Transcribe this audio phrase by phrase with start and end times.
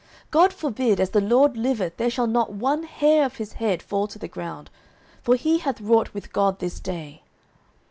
[0.31, 4.07] God forbid: as the LORD liveth, there shall not one hair of his head fall
[4.07, 4.71] to the ground;
[5.21, 7.21] for he hath wrought with God this day.